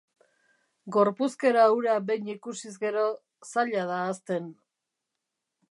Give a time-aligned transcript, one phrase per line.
[0.95, 3.05] Gorpuzkera hura behin ikusiz gero,
[3.53, 4.51] zaila da ahazten.